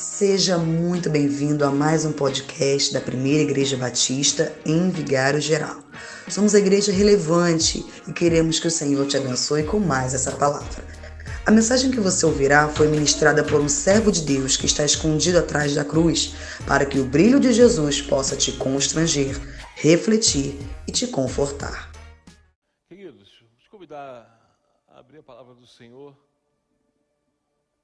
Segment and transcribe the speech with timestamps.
[0.00, 5.78] Seja muito bem-vindo a mais um podcast da Primeira Igreja Batista em Vigário Geral.
[6.26, 10.86] Somos a igreja relevante e queremos que o Senhor te abençoe com mais essa palavra.
[11.44, 15.38] A mensagem que você ouvirá foi ministrada por um servo de Deus que está escondido
[15.38, 16.34] atrás da cruz,
[16.66, 19.38] para que o brilho de Jesus possa te constranger,
[19.74, 20.58] refletir
[20.88, 21.92] e te confortar.
[22.88, 26.16] Queridos, vou te convidar a abrir a palavra do Senhor.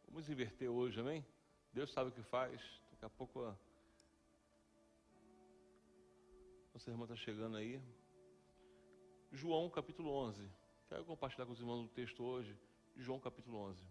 [0.08, 1.22] Vamos inverter hoje, amém?
[1.76, 2.58] Deus sabe o que faz.
[2.90, 3.54] Daqui a pouco a
[6.72, 7.78] nossa irmã está chegando aí.
[9.30, 10.50] João capítulo 11.
[10.88, 12.56] Quero compartilhar com os irmãos o texto hoje.
[12.96, 13.84] João capítulo 11.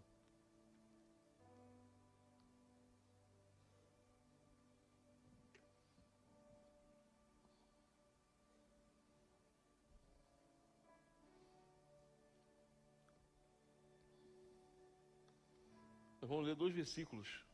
[16.19, 17.45] Nós vamos ler dois versículos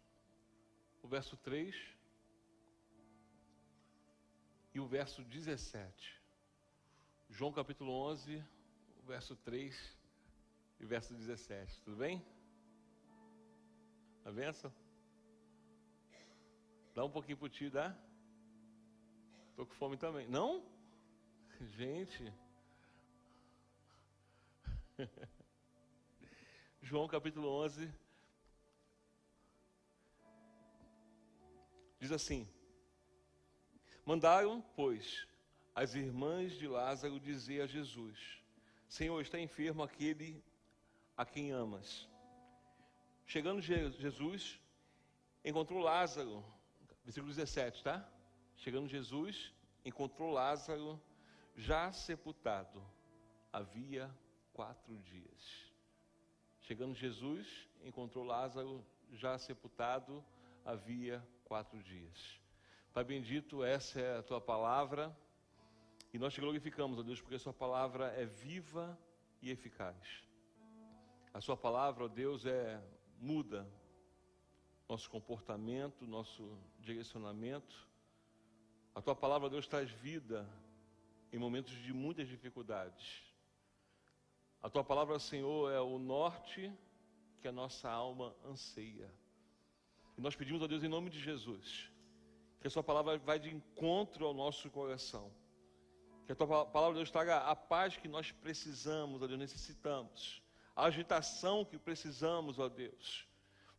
[1.01, 1.75] o verso 3
[4.73, 6.21] e o verso 17.
[7.29, 8.43] João capítulo 11,
[9.03, 9.97] o verso 3
[10.79, 11.81] e verso 17.
[11.81, 12.23] Tudo bem?
[14.25, 14.71] A benção?
[16.93, 17.95] Dá um pouquinho pro tio, dá?
[19.55, 20.27] Tô com fome também.
[20.27, 20.63] Não?
[21.77, 22.33] Gente.
[26.81, 27.91] João capítulo 11,
[32.01, 32.49] Diz assim:
[34.03, 35.27] Mandaram, pois,
[35.75, 38.41] as irmãs de Lázaro dizer a Jesus:
[38.89, 40.43] Senhor, está enfermo aquele
[41.15, 42.09] a quem amas.
[43.27, 44.59] Chegando Jesus,
[45.45, 46.43] encontrou Lázaro,
[47.05, 48.11] versículo 17, tá?
[48.57, 49.53] Chegando Jesus,
[49.85, 50.99] encontrou Lázaro
[51.55, 52.83] já sepultado,
[53.53, 54.09] havia
[54.53, 55.71] quatro dias.
[56.61, 60.25] Chegando Jesus, encontrou Lázaro já sepultado,
[60.65, 62.39] havia quatro dias.
[62.93, 65.15] Pai bendito, essa é a tua palavra
[66.13, 68.97] e nós te glorificamos, ó Deus, porque a sua palavra é viva
[69.41, 70.25] e eficaz.
[71.33, 72.81] A sua palavra, ó Deus, é
[73.17, 73.65] muda
[74.89, 77.87] nosso comportamento, nosso direcionamento.
[78.93, 80.45] A tua palavra, ó Deus, traz vida
[81.31, 83.23] em momentos de muitas dificuldades.
[84.61, 86.71] A tua palavra, Senhor, é o norte
[87.39, 89.09] que a nossa alma anseia.
[90.21, 91.89] Nós pedimos a Deus em nome de Jesus,
[92.59, 95.31] que a Sua palavra vai de encontro ao nosso coração.
[96.27, 100.39] Que a Tua palavra, Deus, traga a paz que nós precisamos, ó Deus, necessitamos.
[100.75, 103.27] A agitação que precisamos, ó Deus.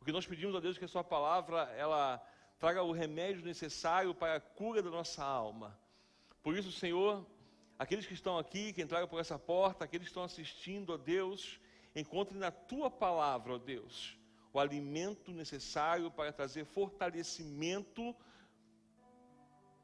[0.01, 2.21] O que nós pedimos, ó Deus, que a Sua palavra, ela
[2.59, 5.79] traga o remédio necessário para a cura da nossa alma.
[6.43, 7.25] Por isso, Senhor,
[7.79, 11.61] aqueles que estão aqui, que entraram por essa porta, aqueles que estão assistindo, ó Deus,
[11.95, 14.21] encontrem na Tua palavra, ó Deus,
[14.53, 18.15] o alimento necessário para trazer fortalecimento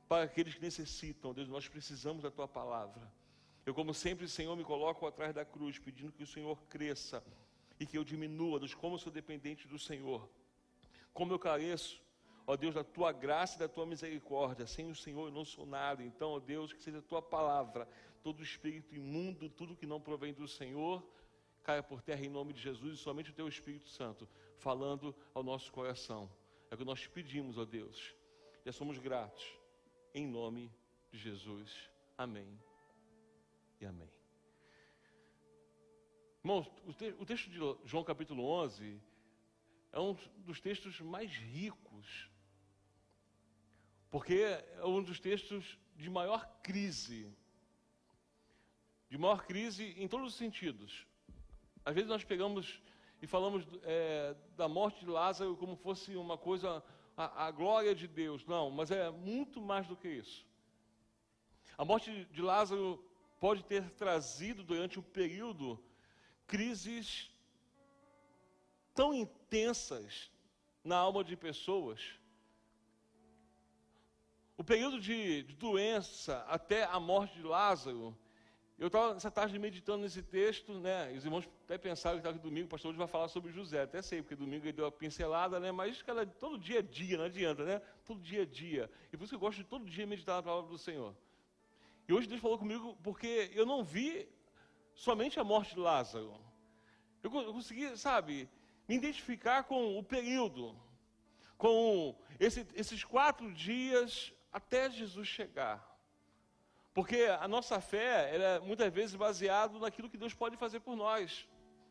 [0.06, 1.32] para aqueles que necessitam.
[1.32, 3.10] Deus, nós precisamos da tua palavra.
[3.64, 7.22] Eu, como sempre, Senhor, me coloco atrás da cruz, pedindo que o Senhor cresça
[7.80, 10.28] e que eu diminua, Deus, como eu sou dependente do Senhor.
[11.12, 12.00] Como eu careço,
[12.46, 14.66] ó Deus, da tua graça e da tua misericórdia.
[14.66, 16.02] Sem o Senhor eu não sou nada.
[16.02, 17.88] Então, ó Deus, que seja a tua palavra,
[18.22, 21.02] todo espírito imundo, tudo que não provém do Senhor,
[21.62, 25.42] caia por terra em nome de Jesus e somente o teu Espírito Santo falando ao
[25.42, 26.30] nosso coração.
[26.70, 28.14] É o que nós pedimos, ó Deus.
[28.64, 29.44] Já somos gratos.
[30.14, 30.70] Em nome
[31.10, 31.90] de Jesus.
[32.16, 32.60] Amém.
[33.80, 34.10] E amém.
[36.44, 36.70] Irmãos,
[37.18, 39.00] o texto de João capítulo 11
[39.92, 42.30] é um dos textos mais ricos,
[44.10, 47.34] porque é um dos textos de maior crise,
[49.10, 51.06] de maior crise em todos os sentidos.
[51.84, 52.80] Às vezes nós pegamos
[53.20, 56.82] e falamos é, da morte de Lázaro como fosse uma coisa,
[57.16, 58.46] a, a, glória de Deus.
[58.46, 60.46] Não, mas é muito mais do que isso.
[61.76, 63.04] A morte de Lázaro
[63.40, 65.82] pode ter trazido durante um período
[66.46, 67.30] crises
[68.94, 70.30] tão intensas
[70.82, 72.00] na alma de pessoas.
[74.56, 78.16] O período de, de doença até a morte de Lázaro
[78.78, 81.12] eu estava essa tarde meditando nesse texto, né?
[81.12, 83.82] Os irmãos até pensaram que domingo o pastor hoje vai falar sobre José.
[83.82, 85.72] Até sei, porque domingo ele deu uma pincelada, né?
[85.72, 87.82] Mas cada, todo dia é dia, não adianta, né?
[88.04, 88.88] Todo dia é dia.
[89.12, 91.12] E por isso que eu gosto de todo dia meditar na palavra do Senhor.
[92.06, 94.28] E hoje Deus falou comigo porque eu não vi
[94.94, 96.38] somente a morte de Lázaro.
[97.20, 98.48] Eu, eu consegui, sabe,
[98.88, 100.80] me identificar com o período,
[101.56, 105.87] com esse, esses quatro dias até Jesus chegar.
[106.94, 111.46] Porque a nossa fé é muitas vezes baseada naquilo que Deus pode fazer por nós.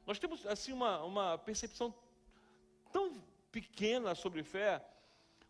[0.06, 1.94] Nós temos assim uma, uma percepção
[2.92, 3.22] tão
[3.52, 4.84] pequena sobre fé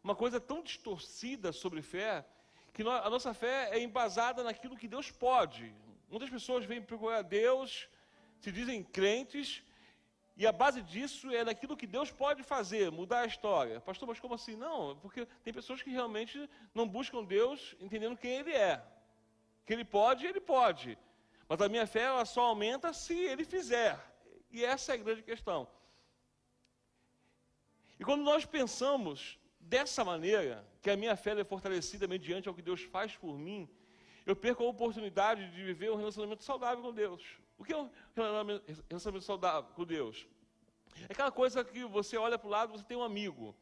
[0.07, 2.25] uma coisa tão distorcida sobre fé,
[2.73, 5.75] que a nossa fé é embasada naquilo que Deus pode.
[6.09, 7.89] Muitas pessoas vêm procurar Deus,
[8.39, 9.61] se dizem crentes,
[10.38, 13.81] e a base disso é naquilo que Deus pode fazer, mudar a história.
[13.81, 14.55] Pastor, mas como assim?
[14.55, 18.81] Não, porque tem pessoas que realmente não buscam Deus entendendo quem Ele é.
[19.68, 20.98] Que Ele pode, Ele pode.
[21.48, 24.00] Mas a minha fé ela só aumenta se Ele fizer.
[24.50, 25.68] E essa é a grande questão.
[28.00, 32.62] E quando nós pensamos dessa maneira, que a minha fé é fortalecida mediante ao que
[32.62, 33.69] Deus faz por mim,
[34.25, 37.22] eu perco a oportunidade de viver um relacionamento saudável com Deus.
[37.58, 37.90] O que é um
[38.90, 40.25] relacionamento saudável com Deus?
[41.10, 43.54] É aquela coisa que você olha para o lado, você tem um amigo.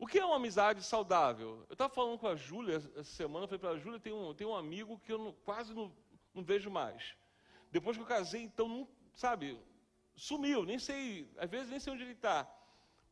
[0.00, 1.62] O que é uma amizade saudável?
[1.68, 4.32] Eu estava falando com a Júlia essa semana, eu falei para a Júlia, tem um,
[4.32, 5.94] tem um amigo que eu não, quase não,
[6.32, 7.14] não, vejo mais.
[7.70, 9.60] Depois que eu casei, então, não, sabe,
[10.14, 12.50] sumiu, nem sei, às vezes nem sei onde ele está.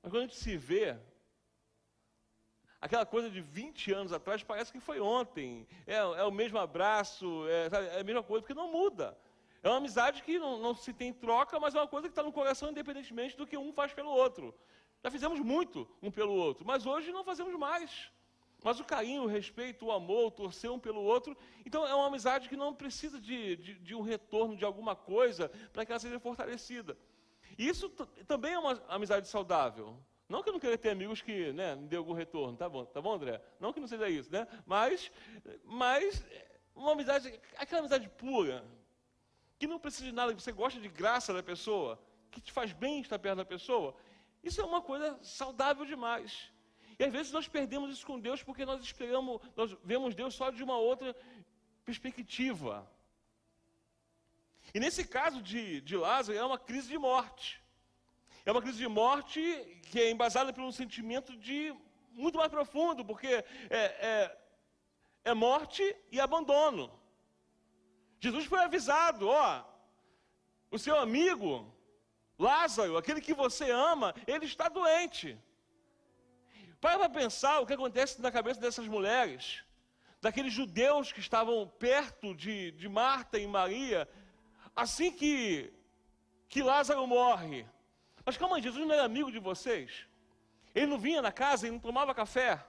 [0.03, 0.99] Mas quando a gente se vê,
[2.81, 5.69] aquela coisa de 20 anos atrás parece que foi ontem.
[5.87, 9.15] É, é o mesmo abraço, é, sabe, é a mesma coisa, porque não muda.
[9.63, 12.23] É uma amizade que não, não se tem troca, mas é uma coisa que está
[12.23, 14.55] no coração independentemente do que um faz pelo outro.
[15.03, 18.11] Já fizemos muito um pelo outro, mas hoje não fazemos mais.
[18.63, 21.37] Mas o carinho, o respeito, o amor, o torcer um pelo outro.
[21.65, 25.49] Então é uma amizade que não precisa de, de, de um retorno de alguma coisa
[25.73, 26.99] para que ela seja fortalecida.
[27.57, 27.89] E isso
[28.27, 29.97] também é uma amizade saudável.
[30.29, 32.85] Não que eu não queira ter amigos que né, me dê algum retorno, tá bom,
[32.85, 33.41] tá bom, André?
[33.59, 34.47] Não que não seja isso, né?
[34.67, 35.11] Mas,
[35.65, 36.23] mas
[36.75, 38.63] uma amizade, aquela amizade pura,
[39.59, 41.99] que não precisa de nada, que você gosta de graça da pessoa,
[42.31, 43.95] que te faz bem estar perto da pessoa,
[44.43, 46.51] isso é uma coisa saudável demais.
[46.99, 50.51] E às vezes nós perdemos isso com Deus porque nós esperamos, nós vemos Deus só
[50.51, 51.15] de uma outra
[51.85, 52.91] perspectiva.
[54.75, 57.63] E nesse caso de, de Lázaro, é uma crise de morte.
[58.45, 59.41] É uma crise de morte
[59.91, 61.75] que é embasada por um sentimento de
[62.13, 64.39] muito mais profundo, porque é, é,
[65.25, 66.91] é morte e abandono.
[68.21, 69.65] Jesus foi avisado, ó,
[70.71, 71.73] o seu amigo,
[72.39, 75.37] Lázaro, aquele que você ama, ele está doente.
[76.81, 79.65] Para para pensar o que acontece na cabeça dessas mulheres,
[80.21, 84.09] daqueles judeus que estavam perto de, de Marta e Maria,
[84.77, 85.73] assim que,
[86.49, 87.67] que Lázaro morre.
[88.25, 90.07] Mas calma aí, Jesus não era amigo de vocês?
[90.75, 92.65] Ele não vinha na casa e não tomava café?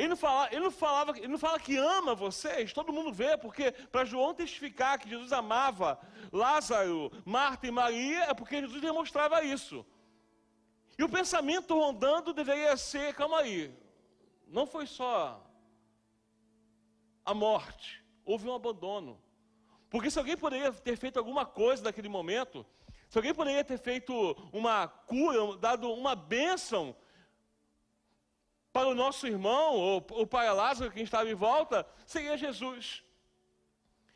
[0.00, 3.36] Ele não, fala, ele, não falava, ele não fala que ama vocês, todo mundo vê,
[3.36, 6.00] porque para João testificar que Jesus amava
[6.32, 9.84] Lázaro, Marta e Maria, é porque Jesus demonstrava isso.
[10.98, 13.70] E o pensamento rondando deveria ser: calma aí,
[14.46, 15.46] não foi só
[17.22, 19.20] a morte, houve um abandono.
[19.90, 22.64] Porque se alguém poderia ter feito alguma coisa naquele momento,
[23.06, 24.14] se alguém poderia ter feito
[24.50, 26.96] uma cura, dado uma bênção
[28.72, 33.02] para o nosso irmão, ou, ou para Lázaro, quem estava em volta, seria Jesus.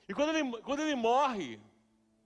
[0.08, 1.60] E quando ele, quando ele morre,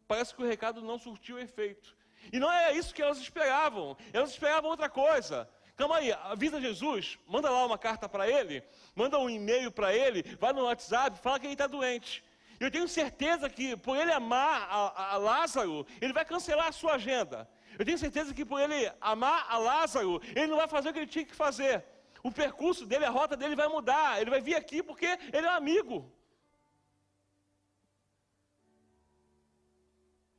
[0.06, 1.96] parece que o recado não surtiu efeito.
[2.32, 3.96] E não é isso que elas esperavam.
[4.12, 5.48] Elas esperavam outra coisa.
[5.76, 8.64] Calma aí, avisa Jesus, manda lá uma carta para ele,
[8.96, 12.24] manda um e-mail para ele, vai no WhatsApp, fala que ele está doente.
[12.58, 16.94] Eu tenho certeza que por ele amar a, a Lázaro, ele vai cancelar a sua
[16.94, 17.48] agenda.
[17.78, 20.98] Eu tenho certeza que por ele amar a Lázaro, ele não vai fazer o que
[20.98, 21.84] ele tinha que fazer
[22.22, 24.20] o percurso dele, a rota dele vai mudar.
[24.20, 26.12] Ele vai vir aqui porque ele é um amigo.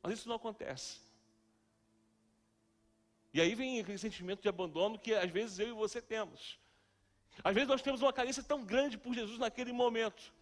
[0.02, 1.00] Mas isso não acontece.
[3.34, 6.60] E aí vem aquele sentimento de abandono que às vezes eu e você temos.
[7.44, 10.34] Às vezes nós temos uma carência tão grande por Jesus naquele momento.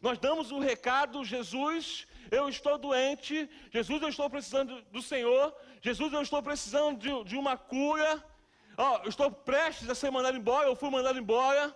[0.00, 6.12] Nós damos um recado, Jesus, eu estou doente, Jesus, eu estou precisando do Senhor, Jesus,
[6.12, 8.22] eu estou precisando de, de uma cura,
[8.76, 11.74] Ó, eu estou prestes a ser mandado embora, eu fui mandado embora.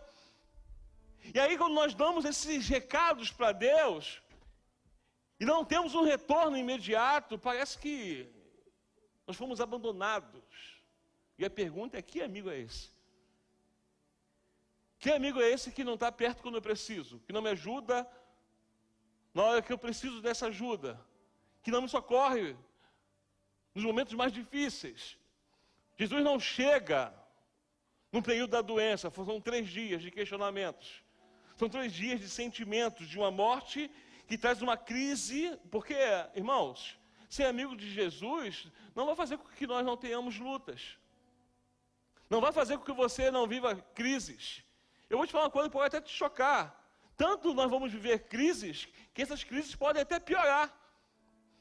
[1.34, 4.22] E aí, quando nós damos esses recados para Deus,
[5.38, 8.30] e não temos um retorno imediato, parece que
[9.26, 10.42] nós fomos abandonados.
[11.38, 12.90] E a pergunta é: que amigo é esse?
[14.98, 17.20] Que amigo é esse que não está perto quando eu preciso?
[17.20, 18.08] Que não me ajuda
[19.34, 20.98] na hora que eu preciso dessa ajuda?
[21.62, 22.56] Que não me socorre
[23.74, 25.18] nos momentos mais difíceis?
[25.96, 27.12] Jesus não chega
[28.12, 31.02] no período da doença, são três dias de questionamentos.
[31.56, 33.90] São três dias de sentimentos de uma morte
[34.26, 35.96] que traz uma crise, porque,
[36.34, 36.98] irmãos,
[37.28, 40.98] ser amigo de Jesus não vai fazer com que nós não tenhamos lutas.
[42.28, 44.62] Não vai fazer com que você não viva crises.
[45.08, 46.84] Eu vou te falar uma coisa que pode até te chocar.
[47.16, 50.74] Tanto nós vamos viver crises, que essas crises podem até piorar.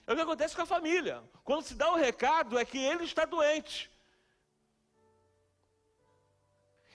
[0.05, 1.23] É o que acontece com a família.
[1.43, 3.89] Quando se dá o recado, é que ele está doente.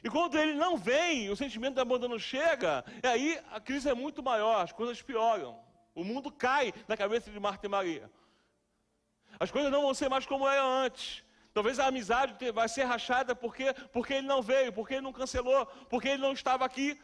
[0.03, 3.95] E quando ele não vem, o sentimento de abandono chega, e aí a crise é
[3.95, 5.59] muito maior, as coisas pioram.
[5.95, 8.11] O mundo cai na cabeça de Marta e Maria.
[9.39, 11.23] As coisas não vão ser mais como eram antes.
[11.53, 15.67] Talvez a amizade vai ser rachada porque, porque ele não veio, porque ele não cancelou,
[15.89, 16.99] porque ele não estava aqui.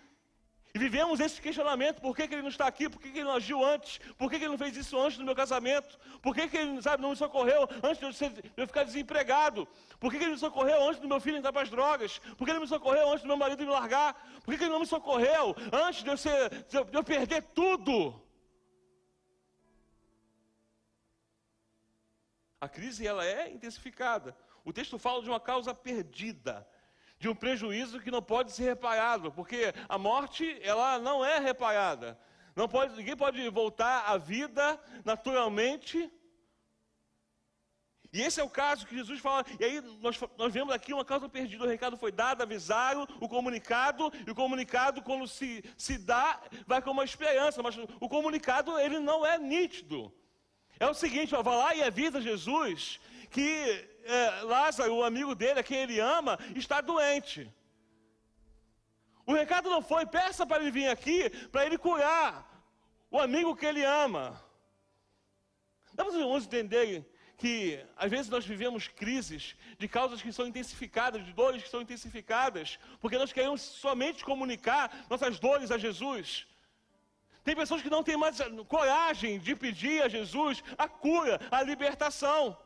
[0.76, 2.87] E vivemos esse questionamento: por que, que ele não está aqui?
[2.87, 3.97] Por que, que ele não agiu antes?
[4.18, 5.99] Por que, que ele não fez isso antes do meu casamento?
[6.21, 8.85] Por que, que ele sabe, não me socorreu antes de eu, ser, de eu ficar
[8.85, 9.66] desempregado?
[9.99, 12.18] Por que, que ele me socorreu antes do meu filho entrar para as drogas?
[12.37, 14.12] Por que ele me socorreu antes do meu marido me largar?
[14.45, 18.23] Por que, que ele não me socorreu antes de eu, ser, de eu perder tudo?
[22.61, 24.37] A crise ela é intensificada.
[24.62, 26.68] O texto fala de uma causa perdida
[27.19, 32.19] de um prejuízo que não pode ser reparado, porque a morte ela não é reparada.
[32.55, 36.11] Não pode, ninguém pode voltar à vida naturalmente.
[38.13, 39.45] E esse é o caso que Jesus fala.
[39.61, 41.65] E aí nós, nós vemos aqui uma causa perdida.
[41.65, 46.81] O recado foi dado, avisaram, o comunicado, e o comunicado, quando se, se dá, vai
[46.81, 47.63] com uma esperança.
[47.63, 50.11] Mas o comunicado, ele não é nítido.
[50.81, 55.61] É o seguinte, ó, vai lá e avisa Jesus que é, Lázaro, o amigo dele,
[55.61, 57.52] a quem ele ama, está doente.
[59.26, 62.47] O recado não foi, peça para ele vir aqui, para ele curar
[63.11, 64.40] o amigo que ele ama.
[65.95, 67.04] Dá para vocês entenderem
[67.37, 71.83] que às vezes nós vivemos crises de causas que são intensificadas, de dores que são
[71.83, 76.47] intensificadas, porque nós queremos somente comunicar nossas dores a Jesus.
[77.45, 82.56] Tem pessoas que não têm mais coragem de pedir a Jesus a cura, a libertação.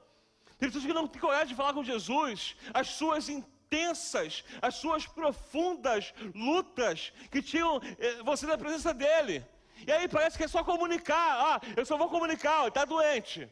[0.60, 5.06] Tem pessoas que não têm coragem de falar com Jesus, as suas intensas, as suas
[5.06, 9.42] profundas lutas que tinham eh, você na presença dele.
[9.86, 11.30] E aí parece que é só comunicar.
[11.48, 13.50] Ah, eu só vou comunicar, está doente.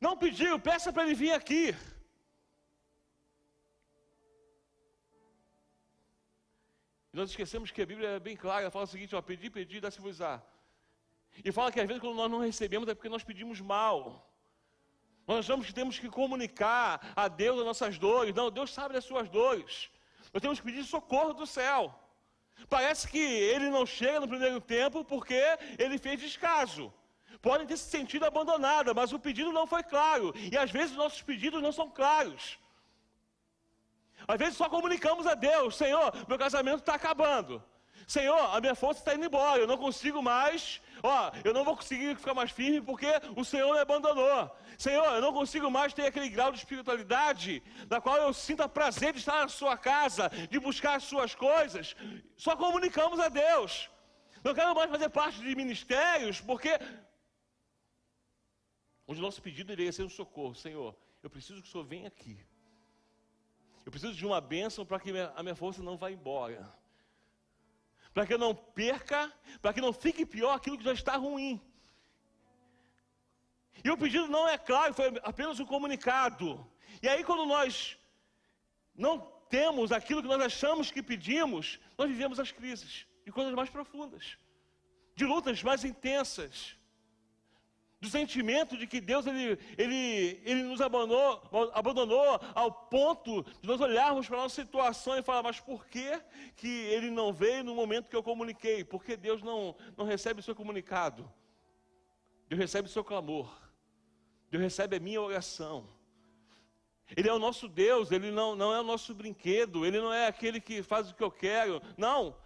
[0.00, 1.74] Não pediu, peça para ele vir aqui.
[7.12, 9.80] E nós esquecemos que a Bíblia é bem clara, fala o seguinte, ó, pedir, pedir,
[9.80, 10.40] dá-se-vos-á.
[11.44, 14.30] E fala que às vezes quando nós não recebemos é porque nós pedimos mal.
[15.26, 18.34] Nós achamos que temos que comunicar a Deus as nossas dores.
[18.34, 19.90] Não, Deus sabe das suas dores.
[20.32, 21.94] Nós temos que pedir socorro do céu.
[22.68, 25.42] Parece que ele não chega no primeiro tempo porque
[25.78, 26.92] ele fez descaso.
[27.40, 30.34] Podem ter se sentido abandonada, mas o pedido não foi claro.
[30.50, 32.58] E às vezes nossos pedidos não são claros.
[34.26, 37.62] Às vezes só comunicamos a Deus: Senhor, meu casamento está acabando.
[38.06, 41.76] Senhor, a minha força está indo embora, eu não consigo mais, ó, eu não vou
[41.76, 43.06] conseguir ficar mais firme porque
[43.36, 44.50] o Senhor me abandonou.
[44.78, 49.12] Senhor, eu não consigo mais ter aquele grau de espiritualidade da qual eu sinta prazer
[49.12, 51.94] de estar na sua casa, de buscar as suas coisas.
[52.36, 53.90] Só comunicamos a Deus.
[54.42, 56.70] Não quero mais fazer parte de ministérios porque
[59.06, 60.96] onde o nosso pedido iria ser um socorro, Senhor.
[61.22, 62.38] Eu preciso que o Senhor venha aqui.
[63.84, 66.72] Eu preciso de uma bênção para que a minha força não vá embora
[68.14, 69.20] para que eu não perca,
[69.60, 71.60] para que não fique pior aquilo que já está ruim.
[73.84, 76.64] E o pedido não é claro, foi apenas um comunicado.
[77.02, 77.98] E aí, quando nós
[78.94, 79.18] não
[79.50, 84.38] temos aquilo que nós achamos que pedimos, nós vivemos as crises de coisas mais profundas,
[85.16, 86.76] de lutas mais intensas
[88.04, 91.42] do sentimento de que Deus ele, ele, ele nos abandonou,
[91.72, 96.20] abandonou ao ponto de nós olharmos para a nossa situação e falar, mas por que,
[96.54, 98.84] que ele não veio no momento que eu comuniquei?
[98.84, 101.30] Por que Deus não, não recebe o seu comunicado?
[102.46, 103.50] Deus recebe o seu clamor.
[104.50, 105.88] Deus recebe a minha oração.
[107.16, 110.26] Ele é o nosso Deus, ele não, não é o nosso brinquedo, ele não é
[110.26, 111.80] aquele que faz o que eu quero.
[111.96, 112.36] Não,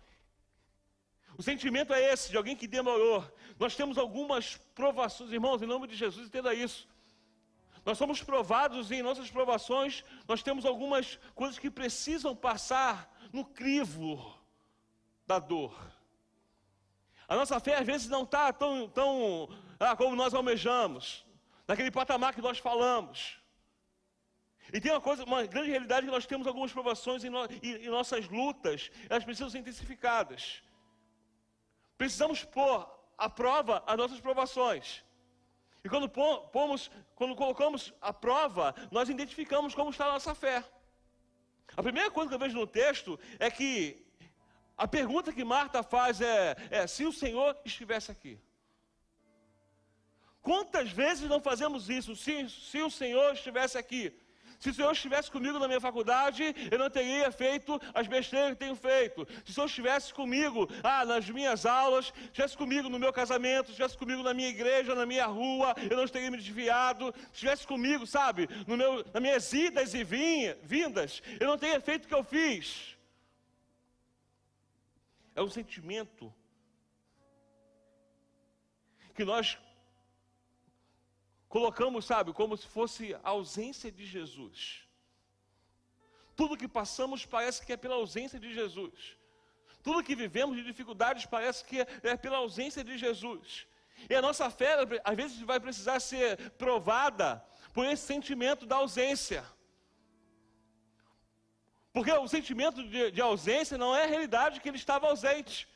[1.38, 3.24] o sentimento é esse, de alguém que demorou.
[3.60, 6.88] Nós temos algumas provações, irmãos, em nome de Jesus, entenda isso.
[7.84, 14.36] Nós somos provados em nossas provações, nós temos algumas coisas que precisam passar no crivo
[15.28, 15.78] da dor.
[17.28, 21.24] A nossa fé às vezes não está tão, tão ah, como nós almejamos,
[21.68, 23.38] naquele patamar que nós falamos.
[24.72, 27.84] E tem uma coisa, uma grande realidade que nós temos algumas provações e, no, e,
[27.84, 30.66] e nossas lutas, elas precisam ser intensificadas.
[31.98, 32.88] Precisamos pôr
[33.18, 35.04] à prova as nossas provações.
[35.84, 40.64] E quando, pomos, quando colocamos a prova, nós identificamos como está a nossa fé.
[41.76, 44.06] A primeira coisa que eu vejo no texto é que
[44.76, 48.40] a pergunta que Marta faz é, é se o Senhor estivesse aqui.
[50.40, 52.14] Quantas vezes não fazemos isso?
[52.14, 54.16] Se, se o Senhor estivesse aqui.
[54.58, 58.56] Se o Senhor estivesse comigo na minha faculdade, eu não teria feito as besteiras que
[58.56, 59.26] tenho feito.
[59.44, 63.96] Se o Senhor estivesse comigo ah, nas minhas aulas, estivesse comigo no meu casamento, estivesse
[63.96, 67.14] comigo na minha igreja, na minha rua, eu não teria me desviado.
[67.26, 71.80] Se estivesse comigo, sabe, no meu, nas minhas idas e vinhas, vindas, eu não teria
[71.80, 72.96] feito o que eu fiz.
[75.36, 76.34] é um sentimento
[79.14, 79.56] que nós
[81.48, 84.82] colocamos, sabe, como se fosse a ausência de Jesus.
[86.36, 89.16] Tudo que passamos parece que é pela ausência de Jesus.
[89.82, 93.66] Tudo que vivemos de dificuldades parece que é pela ausência de Jesus.
[94.08, 99.44] E a nossa fé, às vezes, vai precisar ser provada por esse sentimento da ausência.
[101.92, 105.68] Porque o sentimento de, de ausência não é a realidade que ele estava ausente.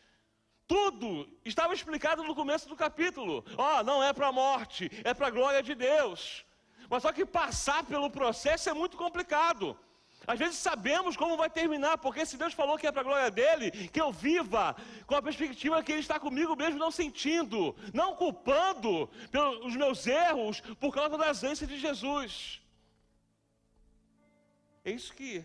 [0.67, 3.45] Tudo estava explicado no começo do capítulo.
[3.57, 6.45] Ó, oh, não é para a morte, é para a glória de Deus.
[6.89, 9.77] Mas só que passar pelo processo é muito complicado.
[10.27, 13.31] Às vezes sabemos como vai terminar, porque se Deus falou que é para a glória
[13.31, 14.77] dele, que eu viva
[15.07, 20.61] com a perspectiva que Ele está comigo mesmo, não sentindo, não culpando pelos meus erros
[20.79, 22.63] por causa da ausência de Jesus.
[24.85, 25.45] É isso que,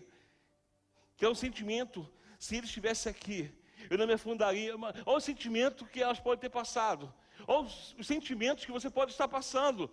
[1.16, 2.08] que é um sentimento.
[2.38, 3.50] Se Ele estivesse aqui,
[3.90, 4.74] eu não me afundaria.
[4.76, 7.12] Olha o sentimento que elas podem ter passado.
[7.46, 9.90] Olha os, os sentimentos que você pode estar passando.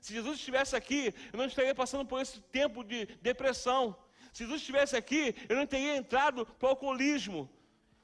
[0.00, 3.96] Se Jesus estivesse aqui, eu não estaria passando por esse tempo de depressão.
[4.32, 7.48] Se Jesus estivesse aqui, eu não teria entrado para o alcoolismo.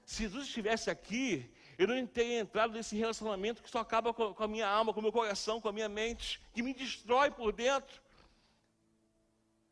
[0.05, 4.49] Se Jesus estivesse aqui, eu não teria entrado nesse relacionamento que só acaba com a
[4.49, 8.01] minha alma, com o meu coração, com a minha mente, que me destrói por dentro.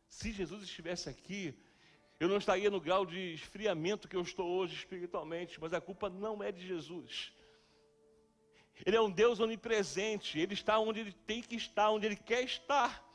[0.09, 1.55] Se Jesus estivesse aqui,
[2.21, 6.09] eu não estaria no grau de esfriamento que eu estou hoje espiritualmente, mas a culpa
[6.09, 7.33] não é de Jesus.
[8.85, 12.43] Ele é um Deus onipresente, ele está onde ele tem que estar, onde ele quer
[12.43, 13.09] estar.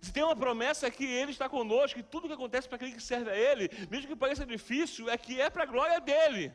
[0.00, 2.92] Se tem uma promessa é que Ele está conosco, que tudo que acontece para aquele
[2.92, 6.52] que serve a Ele, mesmo que pareça difícil, é que é para a glória dEle.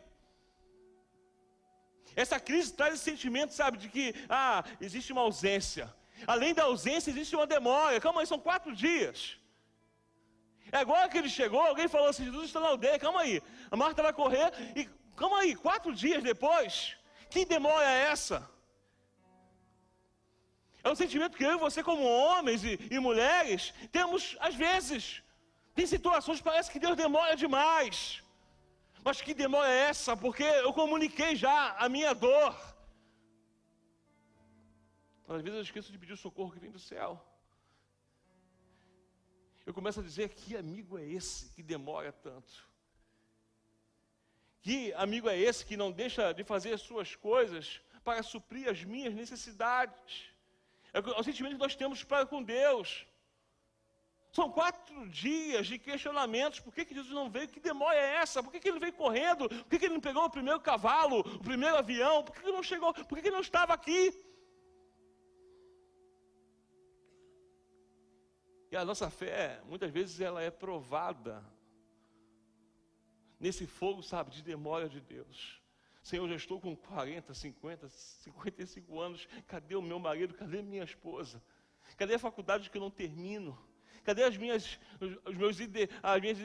[2.16, 5.94] Essa crise traz esse sentimento, sabe, de que, ah, existe uma ausência.
[6.26, 8.00] Além da ausência, existe uma demora.
[8.00, 9.38] Calma aí, são quatro dias.
[10.72, 13.42] É agora que ele chegou, alguém falou assim: Jesus está na aldeia, calma aí.
[13.70, 16.96] A Marta vai correr e, calma aí, quatro dias depois,
[17.30, 18.50] que demora é essa?
[20.84, 25.24] É um sentimento que eu e você, como homens e, e mulheres, temos às vezes.
[25.74, 28.22] Tem situações que parece que Deus demora demais.
[29.04, 30.16] Mas que demora é essa?
[30.16, 32.56] Porque eu comuniquei já a minha dor.
[35.28, 37.10] Às vezes eu esqueço de pedir o socorro que vem do céu.
[39.66, 42.54] Eu começo a dizer: que amigo é esse que demora tanto?
[44.62, 48.84] Que amigo é esse que não deixa de fazer as suas coisas para suprir as
[48.84, 50.30] minhas necessidades?
[50.94, 53.06] É o sentimento que nós temos para com Deus.
[54.32, 56.60] São quatro dias de questionamentos.
[56.60, 57.48] Por que, que Jesus não veio?
[57.48, 58.44] Que demora é essa?
[58.44, 59.48] Por que, que ele veio correndo?
[59.48, 62.24] Por que, que ele não pegou o primeiro cavalo, o primeiro avião?
[62.24, 62.94] Por que, que ele não chegou?
[62.94, 64.14] Por que, que ele não estava aqui?
[68.76, 71.42] E a nossa fé, muitas vezes, ela é provada
[73.40, 75.62] nesse fogo, sabe, de demora de Deus.
[76.04, 79.30] Senhor, já estou com 40, 50, 55 anos.
[79.48, 80.34] Cadê o meu marido?
[80.34, 81.42] Cadê minha esposa?
[81.96, 83.58] Cadê a faculdade que eu não termino?
[84.06, 84.80] Cadê as minhas,
[85.26, 86.38] os meus ide, as minhas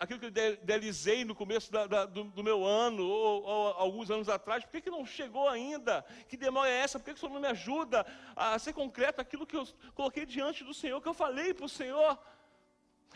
[0.00, 4.10] aquilo que eu idealizei no começo da, da, do, do, meu ano, ou, ou, alguns
[4.10, 4.64] anos atrás?
[4.64, 6.02] Por que, que não chegou ainda?
[6.26, 6.98] Que demora é essa?
[6.98, 10.24] Por que, que o Senhor não me ajuda a ser concreto aquilo que eu coloquei
[10.24, 12.18] diante do Senhor, que eu falei para o Senhor?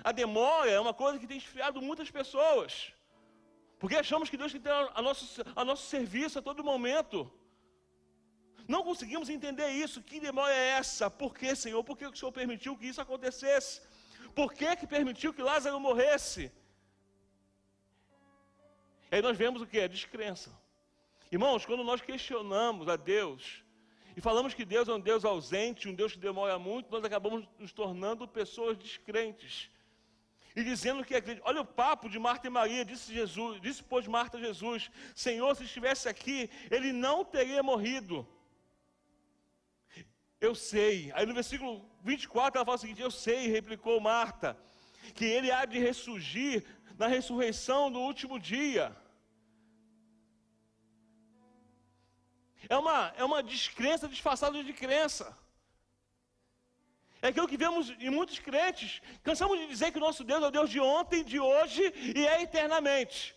[0.05, 2.93] A demora é uma coisa que tem esfriado muitas pessoas.
[3.79, 4.61] Porque achamos que Deus tem
[4.95, 7.33] a nosso, a nosso serviço a todo momento.
[8.69, 10.03] Não conseguimos entender isso.
[10.03, 11.11] Que demora é essa?
[11.11, 11.83] Por que, Senhor?
[11.83, 13.81] Por que o Senhor permitiu que isso acontecesse?
[14.35, 16.53] Por que, que permitiu que Lázaro morresse?
[19.11, 19.81] E aí nós vemos o que?
[19.81, 20.51] A descrença.
[21.33, 23.65] Irmãos, quando nós questionamos a Deus
[24.15, 27.49] e falamos que Deus é um Deus ausente, um Deus que demora muito, nós acabamos
[27.59, 29.71] nos tornando pessoas descrentes
[30.55, 31.47] e dizendo que acredita.
[31.49, 35.55] Olha o papo de Marta e Maria, disse Jesus, disse pois Marta a Jesus: Senhor,
[35.57, 38.27] se estivesse aqui, ele não teria morrido.
[40.41, 41.11] Eu sei.
[41.15, 44.57] Aí no versículo 24 ela fala o seguinte: Eu sei, replicou Marta,
[45.15, 46.65] que ele há de ressurgir
[46.97, 48.97] na ressurreição do último dia.
[52.69, 55.37] É uma, é uma descrença disfarçada de crença.
[57.21, 59.01] É aquilo que vemos em muitos crentes.
[59.23, 61.83] Cansamos de dizer que o nosso Deus é o Deus de ontem, de hoje
[62.15, 63.35] e é eternamente.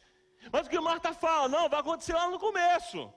[0.52, 3.12] Mas o que Marta fala, não, vai acontecer lá no começo.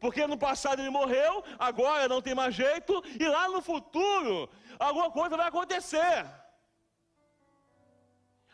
[0.00, 5.10] Porque no passado ele morreu, agora não tem mais jeito, e lá no futuro alguma
[5.10, 6.18] coisa vai acontecer.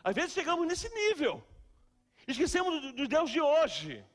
[0.03, 1.33] Às vezes chegamos nesse nível.
[2.27, 4.05] Esquecemos do, do Deus de hoje.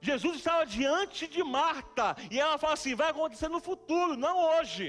[0.00, 4.86] Jesus estava diante de Marta, e ela fala assim: vai acontecer no futuro, não hoje.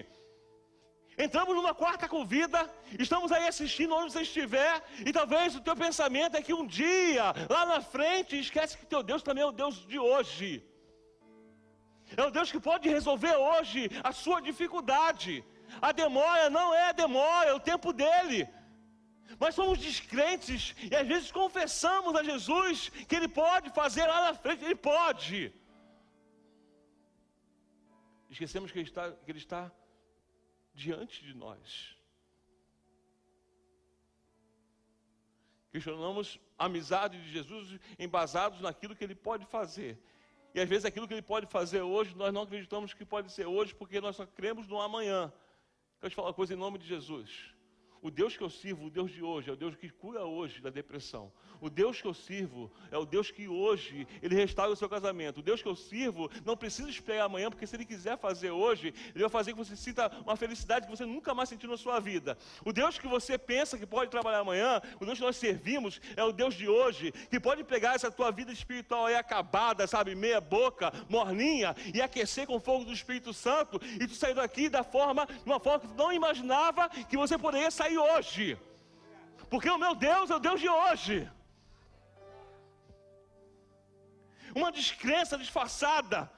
[1.17, 2.59] Entramos numa quarta convida,
[2.97, 7.25] estamos aí assistindo onde você estiver, e talvez o teu pensamento é que um dia,
[7.49, 10.65] lá na frente, esquece que teu Deus também é o Deus de hoje.
[12.17, 15.43] É o Deus que pode resolver hoje a sua dificuldade.
[15.81, 18.47] A demora não é a demora, é o tempo dele.
[19.39, 24.33] Mas somos descrentes e às vezes confessamos a Jesus que Ele pode fazer lá na
[24.33, 25.53] frente, Ele pode.
[28.29, 29.71] Esquecemos que Ele está, que ele está
[30.73, 31.95] diante de nós.
[35.71, 39.99] Questionamos a amizade de Jesus embasados naquilo que Ele pode fazer.
[40.53, 43.47] E às vezes aquilo que Ele pode fazer hoje, nós não acreditamos que pode ser
[43.47, 45.33] hoje, porque nós só cremos no amanhã.
[45.99, 47.55] Quero te falar uma coisa em nome de Jesus.
[48.03, 50.61] O Deus que eu sirvo, o Deus de hoje, é o Deus que cura hoje
[50.61, 51.31] da depressão.
[51.61, 55.39] O Deus que eu sirvo é o Deus que hoje ele restaura o seu casamento.
[55.39, 58.93] O Deus que eu sirvo não precisa esperar amanhã, porque se ele quiser fazer hoje,
[59.15, 62.01] ele vai fazer que você sinta uma felicidade que você nunca mais sentiu na sua
[62.01, 62.37] vida.
[62.65, 66.23] O Deus que você pensa que pode trabalhar amanhã, o Deus que nós servimos é
[66.25, 70.41] o Deus de hoje, que pode pegar essa tua vida espiritual aí acabada, sabe, meia
[70.41, 74.83] boca, morninha, e aquecer com o fogo do Espírito Santo, e tu sair daqui da
[74.83, 78.57] forma, de uma forma que tu não imaginava que você poderia sair hoje.
[79.49, 81.29] Porque o meu Deus é o Deus de hoje.
[84.55, 86.31] Uma descrença disfarçada.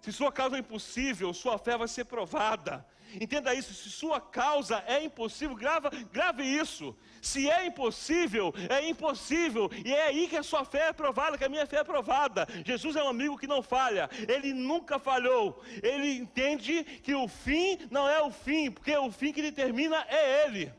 [0.00, 2.86] Se sua causa é impossível, sua fé vai ser provada.
[3.14, 6.94] Entenda isso, se sua causa é impossível, grava, grave isso.
[7.22, 9.70] Se é impossível, é impossível.
[9.84, 12.46] E é aí que a sua fé é provada, que a minha fé é provada.
[12.64, 14.10] Jesus é um amigo que não falha.
[14.28, 15.62] Ele nunca falhou.
[15.82, 20.44] Ele entende que o fim não é o fim, porque o fim que determina é
[20.44, 20.72] Ele.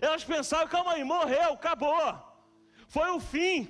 [0.00, 2.14] Elas pensaram, calma aí, morreu, acabou.
[2.86, 3.64] Foi o fim.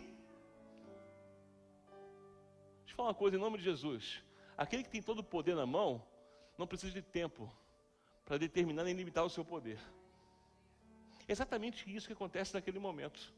[2.80, 4.22] Deixa eu falar uma coisa em nome de Jesus.
[4.56, 6.04] Aquele que tem todo o poder na mão,
[6.60, 7.50] não precisa de tempo
[8.24, 9.80] para determinar nem limitar o seu poder.
[11.26, 13.32] É exatamente isso que acontece naquele momento.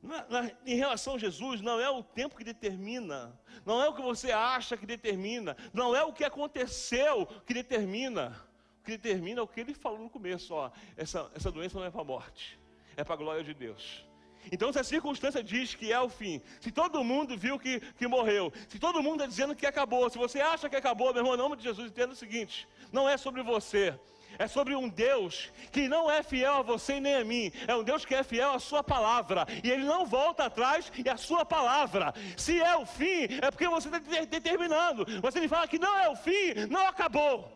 [0.00, 3.94] Na, na, em relação a Jesus, não é o tempo que determina, não é o
[3.94, 8.40] que você acha que determina, não é o que aconteceu que determina.
[8.80, 11.84] O que determina é o que ele falou no começo: ó, essa, essa doença não
[11.84, 12.58] é para a morte,
[12.96, 14.07] é para a glória de Deus.
[14.50, 18.06] Então, se a circunstância diz que é o fim, se todo mundo viu que, que
[18.06, 21.34] morreu, se todo mundo está dizendo que acabou, se você acha que acabou, meu irmão,
[21.34, 23.98] em nome de Jesus, entenda o seguinte: não é sobre você,
[24.38, 27.82] é sobre um Deus que não é fiel a você nem a mim, é um
[27.84, 31.44] Deus que é fiel à Sua palavra, e Ele não volta atrás e a Sua
[31.44, 32.14] palavra.
[32.36, 36.08] Se é o fim, é porque você está determinando, você me fala que não é
[36.08, 37.52] o fim, não acabou.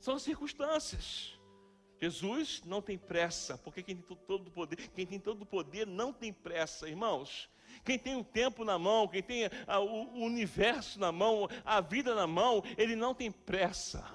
[0.00, 1.37] São circunstâncias.
[2.00, 5.86] Jesus não tem pressa, porque quem tem todo o poder, quem tem todo o poder
[5.86, 7.50] não tem pressa, irmãos.
[7.84, 12.14] Quem tem o tempo na mão, quem tem a, o universo na mão, a vida
[12.14, 14.06] na mão, ele não tem pressa.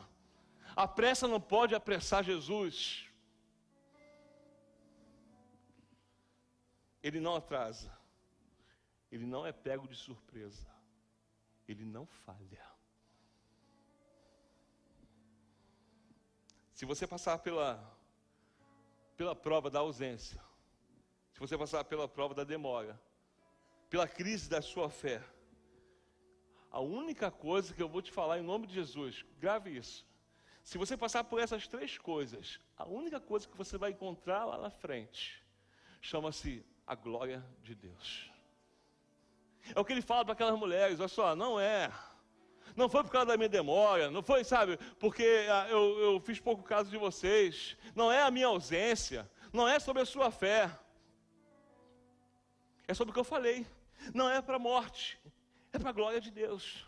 [0.76, 3.06] A pressa não pode apressar Jesus.
[7.02, 7.92] Ele não atrasa.
[9.12, 10.68] Ele não é pego de surpresa.
[11.68, 12.73] Ele não falha.
[16.84, 17.82] Se você passar pela,
[19.16, 20.38] pela prova da ausência,
[21.32, 23.02] se você passar pela prova da demora,
[23.90, 25.24] pela crise da sua fé,
[26.70, 30.06] a única coisa que eu vou te falar em nome de Jesus, grave isso.
[30.62, 34.58] Se você passar por essas três coisas, a única coisa que você vai encontrar lá
[34.58, 35.42] na frente
[36.02, 38.30] chama-se a glória de Deus.
[39.74, 41.90] É o que ele fala para aquelas mulheres: olha só, não é
[42.76, 46.40] não foi por causa da minha demora, não foi, sabe, porque ah, eu, eu fiz
[46.40, 50.70] pouco caso de vocês, não é a minha ausência, não é sobre a sua fé,
[52.88, 53.66] é sobre o que eu falei,
[54.14, 55.20] não é para a morte,
[55.72, 56.86] é para a glória de Deus.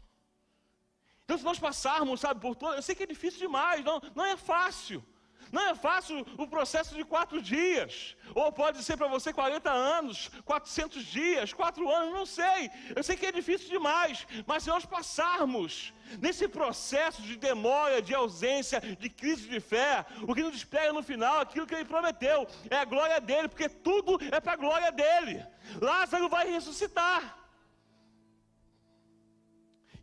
[1.23, 4.25] Então, se nós passarmos, sabe, por todo, eu sei que é difícil demais, não, não
[4.25, 5.03] é fácil.
[5.51, 10.29] Não é fácil o processo de quatro dias, ou pode ser para você 40 anos,
[10.43, 12.69] 400 dias, quatro anos, não sei.
[12.95, 18.13] Eu sei que é difícil demais, mas se nós passarmos nesse processo de demora, de
[18.13, 22.47] ausência, de crise de fé, o que nos espera no final, aquilo que ele prometeu,
[22.69, 25.45] é a glória dele, porque tudo é para a glória dele.
[25.81, 27.37] Lázaro vai ressuscitar.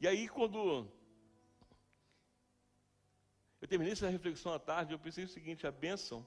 [0.00, 0.90] E aí, quando
[3.72, 6.26] terminei essa reflexão à tarde, eu pensei o seguinte: a bênção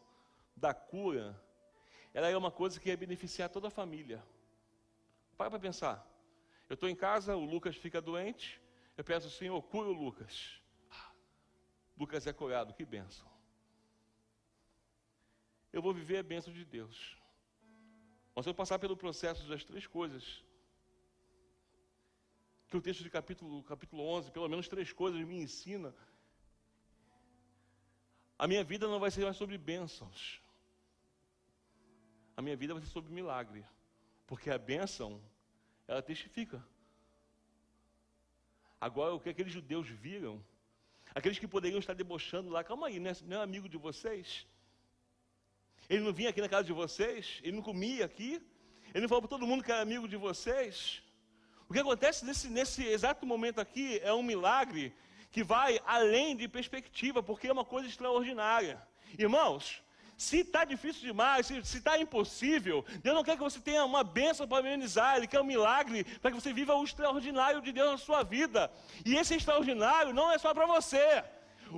[0.55, 1.39] da cura,
[2.12, 4.19] ela é uma coisa que ia beneficiar toda a família.
[5.38, 5.95] Para para pensar.
[6.67, 8.60] Eu estou em casa, o Lucas fica doente,
[8.97, 10.60] eu peço, Senhor, cura o Lucas.
[10.89, 11.12] Ah,
[11.95, 13.27] Lucas é curado, que bênção.
[15.71, 17.15] Eu vou viver a bênção de Deus.
[18.34, 20.43] Mas eu passar pelo processo das três coisas,
[22.67, 25.93] que o texto de capítulo, capítulo 11, pelo menos três coisas me ensina.
[28.38, 30.41] A minha vida não vai ser mais sobre bênçãos.
[32.36, 33.63] A minha vida vai ser sobre milagre.
[34.28, 35.21] Porque a bênção,
[35.88, 36.63] ela testifica.
[38.80, 40.43] Agora, o que aqueles judeus viram,
[41.13, 44.45] aqueles que poderiam estar debochando lá, calma aí, não é, é amigo de vocês?
[45.89, 47.39] Ele não vinha aqui na casa de vocês?
[47.41, 48.41] Ele não comia aqui?
[48.93, 51.02] Ele não falou para todo mundo que era amigo de vocês?
[51.69, 54.93] O que acontece nesse, nesse exato momento aqui é um milagre
[55.36, 58.82] que vai além de perspectiva, porque é uma coisa extraordinária.
[59.19, 59.84] Irmãos,
[60.15, 64.48] se está difícil demais, se está impossível, Deus não quer que você tenha uma bênção
[64.48, 67.98] para amenizar, Ele quer um milagre para que você viva o extraordinário de Deus na
[67.98, 68.71] sua vida.
[69.06, 71.21] E esse extraordinário não é só para você.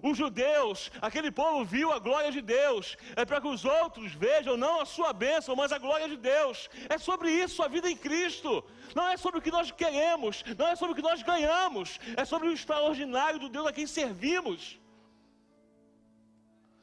[0.04, 4.56] Os judeus, aquele povo viu a glória de Deus, é para que os outros vejam
[4.58, 6.70] não a sua bênção, mas a glória de Deus.
[6.90, 8.64] É sobre isso a vida em Cristo.
[8.96, 12.26] Não é sobre o que nós queremos, não é sobre o que nós ganhamos, é
[12.26, 14.80] sobre o extraordinário do Deus a quem servimos.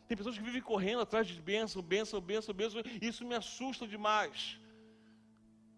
[0.06, 3.86] Tem pessoas que vivem correndo atrás de bênção, bênção, bênção, bênção, e isso me assusta
[3.86, 4.58] demais.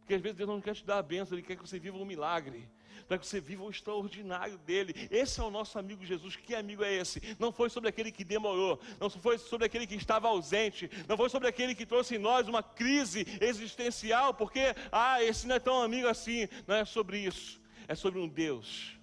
[0.01, 1.97] Porque às vezes Deus não quer te dar a bênção, Ele quer que você viva
[1.97, 2.69] um milagre
[3.07, 4.95] para que você viva o extraordinário dele.
[5.11, 6.37] Esse é o nosso amigo Jesus.
[6.37, 7.21] Que amigo é esse?
[7.39, 11.29] Não foi sobre aquele que demorou, não foi sobre aquele que estava ausente, não foi
[11.29, 15.83] sobre aquele que trouxe em nós uma crise existencial, porque, ah, esse não é tão
[15.83, 16.49] amigo assim.
[16.67, 17.61] Não é sobre isso.
[17.89, 18.97] É sobre um Deus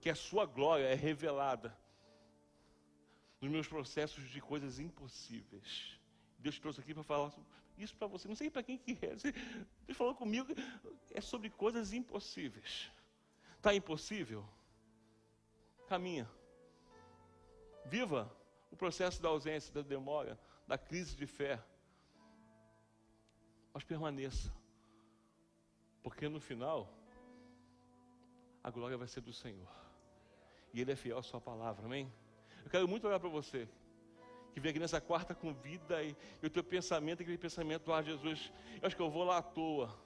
[0.00, 1.74] que a sua glória é revelada
[3.40, 5.98] nos meus processos de coisas impossíveis.
[6.38, 7.32] Deus trouxe aqui para falar
[7.78, 8.28] isso para você.
[8.28, 9.14] Não sei para quem que é.
[9.86, 10.52] Deus falou comigo.
[11.12, 12.90] É sobre coisas impossíveis.
[13.64, 14.44] Está impossível?
[15.88, 16.30] Caminha.
[17.86, 18.30] Viva
[18.70, 21.58] o processo da ausência, da demora, da crise de fé.
[23.72, 24.52] Mas permaneça.
[26.02, 26.92] Porque no final,
[28.62, 29.74] a glória vai ser do Senhor.
[30.74, 32.12] E Ele é fiel à Sua palavra, amém?
[32.62, 33.66] Eu quero muito olhar para você,
[34.52, 38.52] que vem aqui nessa quarta convida e, e o teu pensamento, aquele pensamento, ah, Jesus,
[38.82, 40.03] eu acho que eu vou lá à toa.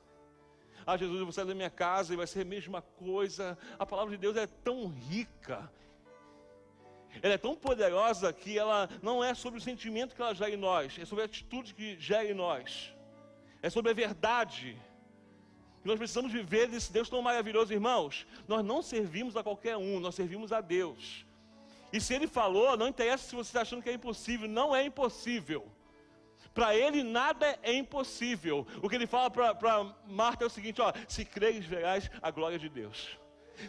[0.87, 3.59] Ah, Jesus, vou sair da minha casa e vai ser a mesma coisa.
[3.79, 5.71] A palavra de Deus é tão rica,
[7.23, 10.57] ela é tão poderosa que ela não é sobre o sentimento que ela gera em
[10.57, 12.93] nós, é sobre a atitude que gera em nós,
[13.63, 14.77] é sobre a verdade.
[15.85, 18.27] Nós precisamos viver desse Deus tão maravilhoso, irmãos.
[18.47, 21.25] Nós não servimos a qualquer um, nós servimos a Deus.
[21.93, 24.85] E se ele falou, não interessa se você está achando que é impossível, não é
[24.85, 25.67] impossível.
[26.55, 28.67] Para ele nada é impossível.
[28.83, 32.59] O que ele fala para Marta é o seguinte: ó, se creres, verás a glória
[32.59, 33.19] de Deus.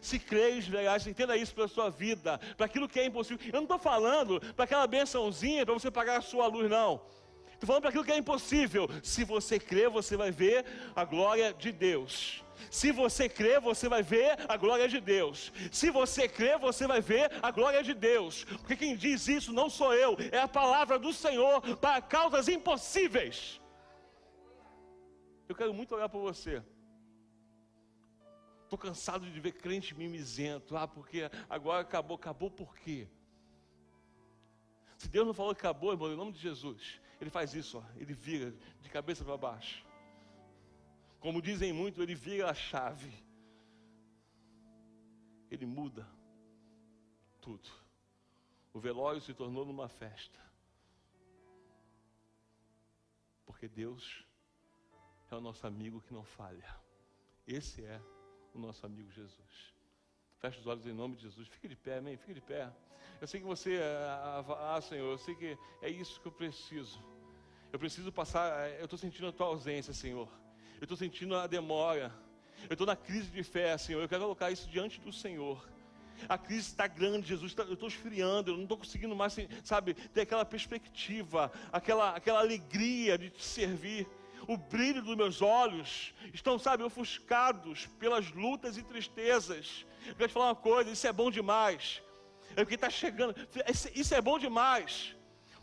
[0.02, 3.40] Se creres, verás, entenda isso para a sua vida, para aquilo que é impossível.
[3.48, 7.02] Eu não estou falando para aquela bençãozinha para você pagar a sua luz, não.
[7.54, 8.88] Estou falando para aquilo que é impossível.
[9.04, 10.66] Se você crer, você vai ver
[10.96, 12.44] a glória de Deus.
[12.70, 15.52] Se você crer, você vai ver a glória de Deus.
[15.72, 18.44] Se você crer, você vai ver a glória de Deus.
[18.44, 23.60] Porque quem diz isso não sou eu, é a palavra do Senhor para causas impossíveis.
[25.48, 26.64] Eu quero muito olhar para você.
[28.64, 30.78] Estou cansado de ver crente mimizento.
[30.78, 32.16] Ah, porque agora acabou.
[32.16, 33.08] Acabou por quê?
[35.00, 37.84] Se Deus não falou que acabou, irmão, em nome de Jesus, Ele faz isso, ó,
[37.96, 39.84] Ele vira de cabeça para baixo.
[41.20, 43.12] Como dizem muito, ele vira a chave.
[45.52, 46.08] Ele muda
[47.42, 47.70] tudo.
[48.74, 50.40] O velório se tornou numa festa.
[53.46, 54.26] Porque Deus
[55.30, 56.80] é o nosso amigo que não falha.
[57.46, 58.00] Esse é
[58.54, 59.74] o nosso amigo Jesus.
[60.38, 61.48] Feche os olhos em nome de Jesus.
[61.50, 62.16] Fique de pé, amém?
[62.16, 62.72] Fique de pé.
[63.20, 67.04] Eu sei que você, ah, ah, Senhor, eu sei que é isso que eu preciso.
[67.74, 70.39] Eu preciso passar, eu estou sentindo a tua ausência, Senhor
[70.80, 72.14] eu estou sentindo a demora,
[72.70, 75.68] eu estou na crise de fé, Senhor, eu quero colocar isso diante do Senhor.
[76.28, 79.94] A crise está grande, Jesus, tá, eu estou esfriando, eu não estou conseguindo mais, sabe,
[79.94, 84.08] ter aquela perspectiva, aquela, aquela alegria de te servir.
[84.48, 89.86] O brilho dos meus olhos estão, sabe, ofuscados pelas lutas e tristezas.
[90.08, 92.02] Eu quero te falar uma coisa: isso é bom demais.
[92.56, 93.36] É o que está chegando,
[93.94, 95.16] isso é bom demais.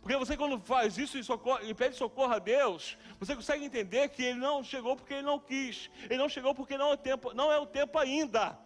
[0.07, 4.09] Porque você, quando faz isso e, socorro, e, pede socorro a Deus, você consegue entender
[4.09, 6.97] que Ele não chegou porque Ele não quis, Ele não chegou porque não é o
[6.97, 8.57] tempo, não é o tempo ainda.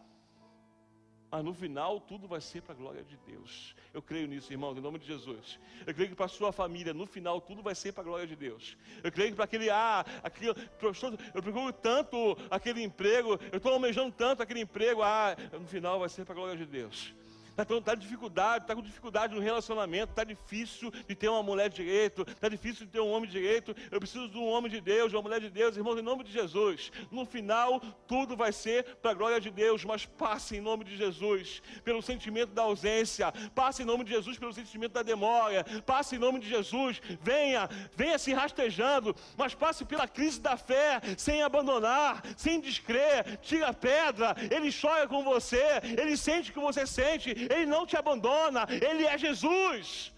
[1.30, 3.74] Mas no final tudo vai ser para a glória de Deus.
[3.94, 5.58] Eu creio nisso, irmão, em nome de Jesus.
[5.86, 8.26] Eu creio que para a sua família, no final, tudo vai ser para a glória
[8.26, 8.76] de Deus.
[9.02, 14.12] Eu creio que para aquele, ah, aquele, eu procuro tanto aquele emprego, eu estou almejando
[14.12, 17.14] tanto aquele emprego, ah, no final vai ser para a glória de Deus.
[17.62, 22.22] Está tá dificuldade, está com dificuldade no relacionamento, está difícil de ter uma mulher direito,
[22.22, 23.74] está difícil de ter um homem direito.
[23.90, 26.24] Eu preciso de um homem de Deus, de uma mulher de Deus, irmãos, em nome
[26.24, 26.90] de Jesus.
[27.10, 30.96] No final, tudo vai ser para a glória de Deus, mas passe em nome de
[30.96, 36.16] Jesus pelo sentimento da ausência, passe em nome de Jesus pelo sentimento da demora, passe
[36.16, 41.42] em nome de Jesus, venha, venha se rastejando, mas passe pela crise da fé, sem
[41.42, 46.86] abandonar, sem descrer, tira a pedra, ele chora com você, ele sente o que você
[46.86, 50.12] sente, ele não te abandona, ele é Jesus.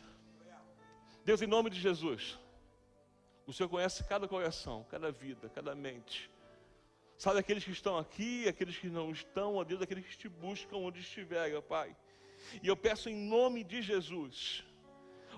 [1.24, 2.38] Deus, em nome de Jesus,
[3.46, 6.30] o Senhor conhece cada coração, cada vida, cada mente.
[7.16, 10.76] Sabe aqueles que estão aqui, aqueles que não estão, ó Deus, aqueles que te buscam
[10.76, 11.96] onde estiverem, ó Pai.
[12.62, 14.64] E eu peço em nome de Jesus.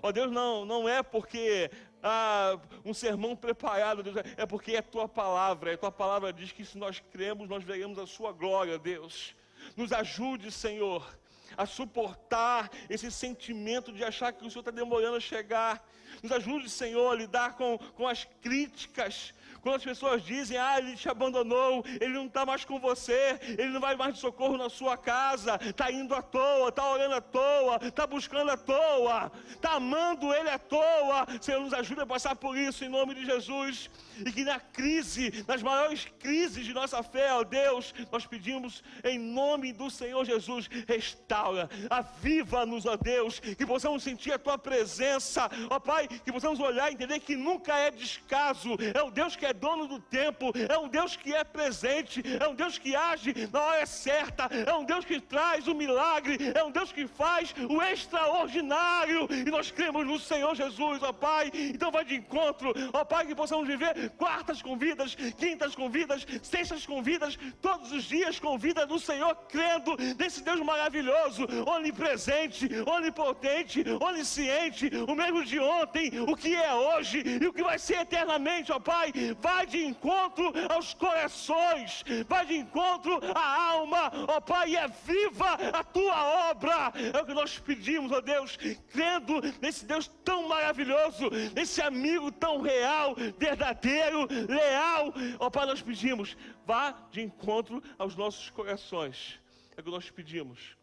[0.01, 1.69] Ó Deus, não, não é porque
[2.03, 5.73] ah, um sermão preparado, Deus, é porque é tua palavra.
[5.73, 9.35] A tua palavra diz que se nós cremos, nós veremos a sua glória, Deus.
[9.75, 11.07] Nos ajude, Senhor,
[11.57, 15.87] a suportar esse sentimento de achar que o Senhor está demorando a chegar.
[16.21, 19.33] Nos ajude, Senhor, a lidar com, com as críticas,
[19.65, 23.69] quando as pessoas dizem, ah, ele te abandonou, ele não está mais com você, ele
[23.69, 27.19] não vai mais de socorro na sua casa, está indo à toa, está orando à
[27.19, 31.25] toa, está buscando à toa, está amando ele à toa.
[31.41, 33.89] Senhor, nos ajude a passar por isso em nome de Jesus.
[34.23, 39.17] E que na crise, nas maiores crises de nossa fé, ó Deus, nós pedimos em
[39.17, 45.79] nome do Senhor Jesus, restaura, aviva-nos, ó Deus, que possamos sentir a tua presença, ó
[45.79, 49.54] Pai, que possamos olhar e entender que nunca é descaso, é o Deus que é
[49.55, 53.61] dono do tempo, é um Deus que é presente, é um Deus que age na
[53.61, 57.81] hora certa, é um Deus que traz o milagre, é um Deus que faz o
[57.81, 61.51] extraordinário, e nós cremos no Senhor Jesus, ó Pai.
[61.53, 66.25] Então vai de encontro, ó Pai, que possamos viver quartas com vidas, quintas com vidas,
[66.43, 72.69] sextas com vidas, todos os dias com vida do Senhor, crendo nesse Deus maravilhoso, onipresente,
[72.85, 77.99] onipotente, onisciente, o mesmo de ontem, o que é hoje e o que vai ser
[78.01, 79.13] eternamente, ó Pai
[79.45, 85.83] vai de encontro aos corações, vai de encontro à alma, ó Pai, é viva a
[85.83, 88.57] tua obra, é o que nós pedimos, ó Deus,
[88.89, 96.35] crendo nesse Deus tão maravilhoso, nesse amigo tão real, verdadeiro, leal, ó Pai, nós pedimos,
[96.65, 99.39] vá de encontro aos nossos corações,
[99.77, 100.75] é o que nós pedimos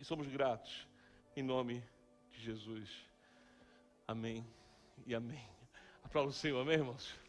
[0.00, 0.88] e somos gratos,
[1.36, 1.84] em nome
[2.32, 2.90] de Jesus.
[4.08, 4.44] Amém
[5.06, 5.48] e amém.
[6.02, 7.27] Aplauda o Senhor, amém, irmãos?